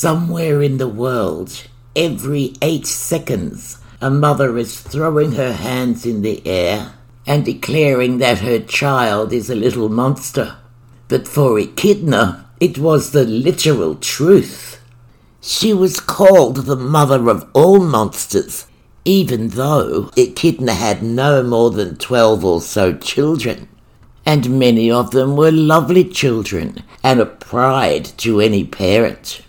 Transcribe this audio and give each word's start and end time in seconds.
Somewhere 0.00 0.62
in 0.62 0.78
the 0.78 0.88
world, 0.88 1.64
every 1.94 2.54
eight 2.62 2.86
seconds, 2.86 3.76
a 4.00 4.08
mother 4.08 4.56
is 4.56 4.80
throwing 4.80 5.32
her 5.32 5.52
hands 5.52 6.06
in 6.06 6.22
the 6.22 6.40
air 6.46 6.94
and 7.26 7.44
declaring 7.44 8.16
that 8.16 8.38
her 8.38 8.60
child 8.60 9.30
is 9.30 9.50
a 9.50 9.54
little 9.54 9.90
monster. 9.90 10.56
But 11.08 11.28
for 11.28 11.58
Echidna, 11.58 12.48
it 12.60 12.78
was 12.78 13.10
the 13.10 13.24
literal 13.24 13.94
truth. 13.96 14.80
She 15.42 15.74
was 15.74 16.00
called 16.00 16.64
the 16.64 16.76
mother 16.76 17.28
of 17.28 17.46
all 17.52 17.80
monsters, 17.80 18.66
even 19.04 19.48
though 19.48 20.10
Echidna 20.16 20.72
had 20.72 21.02
no 21.02 21.42
more 21.42 21.70
than 21.70 21.96
twelve 21.96 22.42
or 22.42 22.62
so 22.62 22.94
children. 22.94 23.68
And 24.24 24.58
many 24.58 24.90
of 24.90 25.10
them 25.10 25.36
were 25.36 25.52
lovely 25.52 26.04
children 26.04 26.84
and 27.02 27.20
a 27.20 27.26
pride 27.26 28.06
to 28.16 28.40
any 28.40 28.64
parent. 28.64 29.42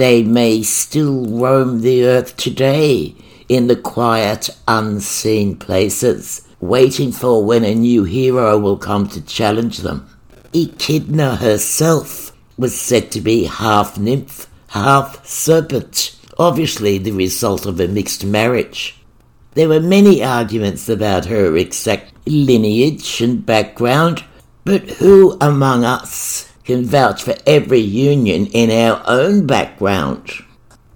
They 0.00 0.22
may 0.22 0.62
still 0.62 1.26
roam 1.26 1.82
the 1.82 2.06
earth 2.06 2.34
today 2.38 3.14
in 3.50 3.66
the 3.66 3.76
quiet, 3.76 4.48
unseen 4.66 5.56
places, 5.56 6.48
waiting 6.58 7.12
for 7.12 7.44
when 7.44 7.64
a 7.64 7.74
new 7.74 8.04
hero 8.04 8.58
will 8.58 8.78
come 8.78 9.10
to 9.10 9.20
challenge 9.20 9.80
them. 9.80 10.08
Echidna 10.54 11.36
herself 11.36 12.32
was 12.56 12.80
said 12.80 13.12
to 13.12 13.20
be 13.20 13.44
half 13.44 13.98
nymph, 13.98 14.48
half 14.68 15.26
serpent, 15.26 16.16
obviously 16.38 16.96
the 16.96 17.12
result 17.12 17.66
of 17.66 17.78
a 17.78 17.86
mixed 17.86 18.24
marriage. 18.24 18.98
There 19.52 19.68
were 19.68 19.80
many 19.80 20.24
arguments 20.24 20.88
about 20.88 21.26
her 21.26 21.54
exact 21.58 22.14
lineage 22.26 23.20
and 23.20 23.44
background, 23.44 24.24
but 24.64 24.80
who 24.92 25.36
among 25.42 25.84
us 25.84 26.49
can 26.70 26.84
vouch 26.84 27.24
for 27.24 27.34
every 27.46 27.80
union 27.80 28.46
in 28.46 28.70
our 28.70 29.02
own 29.06 29.44
background? 29.44 30.30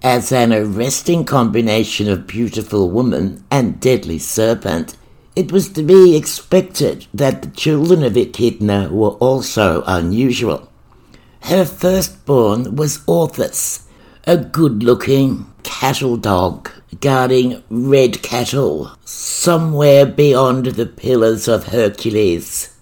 As 0.01 0.31
an 0.31 0.53
arresting 0.53 1.25
combination 1.25 2.07
of 2.07 2.27
beautiful 2.27 2.89
woman 2.89 3.43
and 3.51 3.77
deadly 3.81 4.17
serpent, 4.17 4.95
it 5.35 5.51
was 5.51 5.67
to 5.73 5.83
be 5.83 6.15
expected 6.15 7.07
that 7.13 7.41
the 7.41 7.49
children 7.49 8.05
of 8.05 8.15
Echidna 8.15 8.87
were 8.89 9.17
also 9.19 9.83
unusual. 9.85 10.71
Her 11.41 11.65
firstborn 11.65 12.77
was 12.77 12.99
Orthus, 12.99 13.83
a 14.25 14.37
good 14.37 14.81
looking 14.81 15.45
cattle 15.63 16.15
dog 16.15 16.69
guarding 17.01 17.61
red 17.69 18.21
cattle 18.21 18.91
somewhere 19.03 20.05
beyond 20.05 20.67
the 20.67 20.85
pillars 20.85 21.49
of 21.49 21.67
Hercules. 21.67 22.73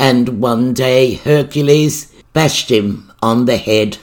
And 0.00 0.40
one 0.40 0.74
day 0.74 1.14
Hercules 1.14 2.09
bashed 2.32 2.70
him 2.70 3.12
on 3.22 3.44
the 3.44 3.56
head. 3.56 3.98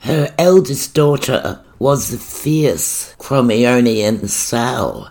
Her 0.00 0.34
eldest 0.38 0.94
daughter 0.94 1.60
was 1.78 2.10
the 2.10 2.18
fierce 2.18 3.14
Crommyonian 3.18 4.28
sow, 4.28 5.08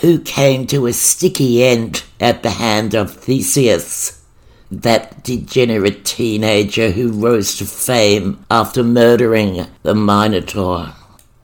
who 0.00 0.20
came 0.20 0.66
to 0.68 0.86
a 0.86 0.92
sticky 0.92 1.64
end 1.64 2.04
at 2.20 2.42
the 2.42 2.50
hand 2.50 2.94
of 2.94 3.12
Theseus, 3.14 4.24
that 4.70 5.24
degenerate 5.24 6.04
teenager 6.04 6.90
who 6.90 7.10
rose 7.10 7.56
to 7.56 7.64
fame 7.64 8.44
after 8.50 8.82
murdering 8.84 9.66
the 9.82 9.94
Minotaur. 9.94 10.92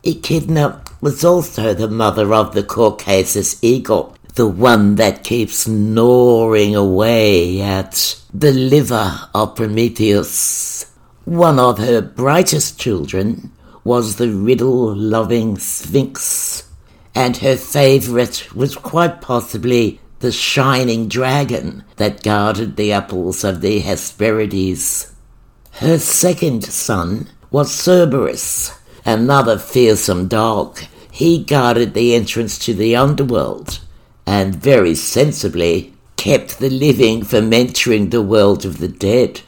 Echidna 0.05 0.83
was 1.01 1.25
also 1.25 1.73
the 1.73 1.89
mother 1.89 2.35
of 2.35 2.55
the 2.55 2.63
Caucasus 2.63 3.59
eagle, 3.63 4.17
the 4.35 4.47
one 4.47 4.97
that 4.97 5.23
keeps 5.23 5.69
gnawing 5.69 6.75
away 6.75 7.61
at 7.61 8.21
the 8.33 8.53
liver 8.53 9.29
of 9.35 9.55
Prometheus. 9.55 10.91
One 11.25 11.59
of 11.59 11.79
her 11.79 12.01
brightest 12.01 12.79
children 12.79 13.53
was 13.85 14.17
the 14.17 14.31
riddle 14.31 14.95
loving 14.95 15.59
Sphinx 15.59 16.65
and 17.15 17.37
her 17.39 17.57
favourite 17.57 18.53
was 18.55 18.75
quite 18.77 19.21
possibly 19.21 20.01
the 20.19 20.33
shining 20.33 21.07
dragon 21.07 21.85
that 21.97 22.23
guarded 22.23 22.77
the 22.77 22.93
apples 22.93 23.45
of 23.45 23.61
the 23.61 23.81
Hesperides. 23.81 25.13
Her 25.73 25.99
second 25.99 26.65
son 26.65 27.29
was 27.51 27.73
Cerberus, 27.73 28.77
another 29.05 29.59
fearsome 29.59 30.27
dog. 30.27 30.81
He 31.11 31.45
guarded 31.45 31.95
the 31.95 32.15
entrance 32.15 32.59
to 32.61 32.75
the 32.75 32.97
underworld, 32.97 33.79
and 34.27 34.55
very 34.55 34.95
sensibly 34.95 35.93
kept 36.17 36.59
the 36.59 36.71
living 36.71 37.23
from 37.23 37.53
entering 37.53 38.11
the 38.11 38.23
world 38.23 38.65
of 38.65 38.79
the 38.79 38.89
dead. 38.89 39.43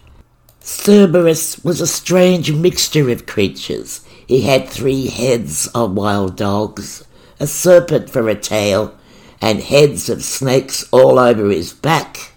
Cerberus 0.60 1.62
was 1.64 1.80
a 1.80 1.86
strange 1.86 2.52
mixture 2.52 3.08
of 3.10 3.26
creatures. 3.26 4.04
He 4.26 4.42
had 4.42 4.68
three 4.68 5.06
heads 5.06 5.68
of 5.68 5.94
wild 5.94 6.36
dogs, 6.36 7.04
a 7.38 7.46
serpent 7.46 8.10
for 8.10 8.28
a 8.28 8.34
tail, 8.34 8.94
and 9.40 9.60
heads 9.60 10.08
of 10.08 10.24
snakes 10.24 10.84
all 10.90 11.18
over 11.18 11.50
his 11.50 11.72
back. 11.72 12.32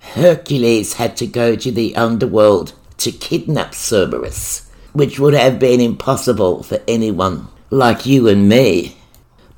Hercules 0.00 0.94
had 0.94 1.16
to 1.18 1.26
go 1.26 1.56
to 1.56 1.70
the 1.70 1.94
underworld 1.94 2.72
to 2.98 3.12
kidnap 3.12 3.74
Cerberus, 3.74 4.70
which 4.92 5.18
would 5.18 5.34
have 5.34 5.58
been 5.58 5.80
impossible 5.80 6.62
for 6.62 6.80
anyone 6.88 7.48
like 7.70 8.06
you 8.06 8.28
and 8.28 8.48
me. 8.48 8.96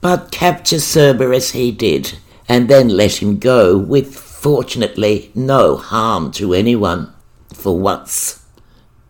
But 0.01 0.31
capture 0.31 0.81
Cerberus 0.81 1.53
he 1.53 1.71
did, 1.71 2.19
and 2.49 2.69
then 2.69 2.89
let 2.89 3.23
him 3.23 3.39
go 3.39 3.77
with 3.77 4.15
fortunately 4.15 5.31
no 5.35 5.77
harm 5.77 6.31
to 6.33 6.55
anyone, 6.55 7.13
for 7.53 7.79
once. 7.79 8.45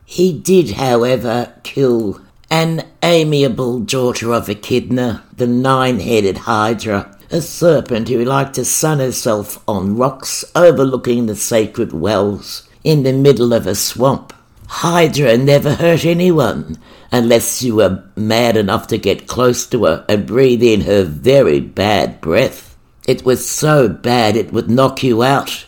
He 0.04 0.32
did, 0.32 0.72
however, 0.72 1.54
kill 1.62 2.20
an 2.50 2.86
amiable 3.02 3.80
daughter 3.80 4.32
of 4.32 4.48
Echidna, 4.48 5.24
the 5.36 5.46
nine 5.46 6.00
headed 6.00 6.38
Hydra, 6.38 7.16
a 7.30 7.40
serpent 7.40 8.08
who 8.08 8.24
liked 8.24 8.54
to 8.54 8.64
sun 8.64 9.00
herself 9.00 9.62
on 9.68 9.96
rocks 9.96 10.44
overlooking 10.54 11.26
the 11.26 11.34
sacred 11.36 11.92
wells 11.92 12.68
in 12.84 13.02
the 13.02 13.12
middle 13.12 13.52
of 13.52 13.66
a 13.66 13.74
swamp. 13.74 14.32
Hydra 14.68 15.36
never 15.36 15.74
hurt 15.74 16.04
anyone 16.04 16.78
unless 17.12 17.62
you 17.62 17.76
were 17.76 18.04
mad 18.16 18.56
enough 18.56 18.86
to 18.88 18.98
get 18.98 19.26
close 19.26 19.66
to 19.66 19.84
her 19.84 20.04
and 20.08 20.26
breathe 20.26 20.62
in 20.62 20.82
her 20.82 21.02
very 21.04 21.60
bad 21.60 22.20
breath. 22.20 22.65
It 23.06 23.24
was 23.24 23.48
so 23.48 23.88
bad 23.88 24.36
it 24.36 24.52
would 24.52 24.68
knock 24.68 25.02
you 25.02 25.22
out. 25.22 25.66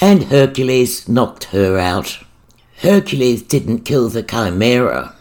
And 0.00 0.24
Hercules 0.24 1.08
knocked 1.08 1.44
her 1.44 1.78
out. 1.78 2.18
Hercules 2.78 3.42
didn't 3.42 3.80
kill 3.80 4.08
the 4.08 4.22
Chimera. 4.22 5.14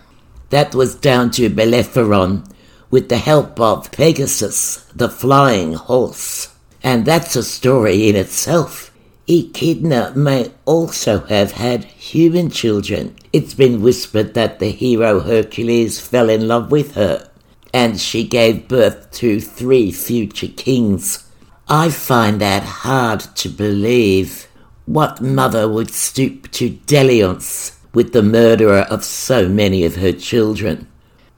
That 0.52 0.76
was 0.76 0.94
down 0.94 1.32
to 1.32 1.50
Bellerophon 1.50 2.44
with 2.92 3.10
the 3.10 3.18
help 3.18 3.60
of 3.60 3.92
Pegasus, 3.92 4.86
the 4.96 5.10
flying 5.10 5.74
horse. 5.74 6.54
And 6.84 7.06
that's 7.06 7.36
a 7.36 7.44
story 7.44 8.08
in 8.08 8.16
itself. 8.16 8.92
Echidna 9.28 10.14
may 10.16 10.52
also 10.66 11.22
have 11.22 11.54
had 11.54 11.86
human 11.86 12.52
children. 12.52 13.16
It's 13.32 13.54
been 13.54 13.82
whispered 13.82 14.34
that 14.36 14.60
the 14.60 14.70
hero 14.70 15.22
Hercules 15.22 16.00
fell 16.00 16.30
in 16.30 16.48
love 16.48 16.72
with 16.72 16.94
her, 16.96 17.30
and 17.74 18.00
she 18.00 18.24
gave 18.24 18.68
birth 18.68 19.12
to 19.12 19.42
three 19.42 19.92
future 19.92 20.48
kings. 20.48 21.28
I 21.68 21.90
find 21.90 22.40
that 22.40 22.64
hard 22.64 23.22
to 23.38 23.50
believe. 23.50 24.48
What 24.86 25.22
mother 25.22 25.68
would 25.68 25.90
stoop 25.90 26.52
to 26.52 26.70
dalliance 26.70 27.80
with 27.94 28.14
the 28.14 28.22
murderer 28.22 28.86
of 28.90 29.04
so 29.04 29.48
many 29.48 29.86
of 29.86 29.96
her 29.96 30.12
children. 30.12 30.88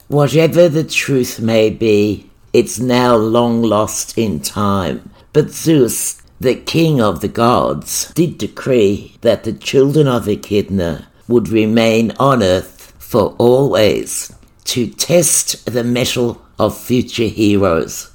Whatever 0.07 0.67
the 0.67 0.83
truth 0.83 1.39
may 1.39 1.69
be, 1.69 2.29
it's 2.53 2.79
now 2.79 3.15
long 3.15 3.61
lost 3.61 4.17
in 4.17 4.39
time. 4.39 5.09
But 5.33 5.51
Zeus, 5.51 6.21
the 6.39 6.55
king 6.55 7.01
of 7.01 7.21
the 7.21 7.27
gods, 7.27 8.11
did 8.13 8.37
decree 8.37 9.17
that 9.21 9.43
the 9.43 9.53
children 9.53 10.07
of 10.07 10.27
Echidna 10.27 11.07
would 11.27 11.49
remain 11.49 12.11
on 12.19 12.41
earth 12.43 12.93
for 12.97 13.35
always 13.37 14.33
to 14.65 14.87
test 14.87 15.65
the 15.65 15.83
mettle 15.83 16.41
of 16.59 16.77
future 16.77 17.27
heroes. 17.27 18.11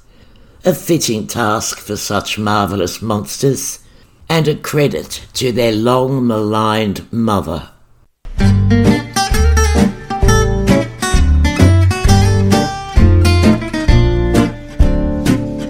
A 0.63 0.73
fitting 0.73 1.25
task 1.27 1.79
for 1.79 1.97
such 1.97 2.37
marvellous 2.37 3.01
monsters, 3.01 3.79
and 4.29 4.47
a 4.47 4.55
credit 4.55 5.25
to 5.33 5.51
their 5.51 5.71
long 5.71 6.25
maligned 6.25 7.11
mother. 7.11 7.69